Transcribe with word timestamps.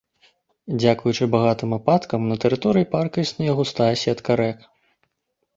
Дзякуючы 0.81 1.27
багатым 1.35 1.75
ападкам 1.77 2.21
на 2.31 2.37
тэрыторыі 2.45 2.87
парка 2.95 3.17
існуе 3.27 3.51
густая 3.61 3.91
сетка 4.07 4.31
рэк. 4.43 4.65